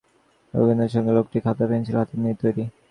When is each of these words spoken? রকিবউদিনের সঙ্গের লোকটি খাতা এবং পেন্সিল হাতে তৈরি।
রকিবউদিনের 0.53 0.91
সঙ্গের 0.93 1.15
লোকটি 1.17 1.37
খাতা 1.45 1.61
এবং 1.63 1.69
পেন্সিল 1.71 1.95
হাতে 1.99 2.13
তৈরি। 2.41 2.63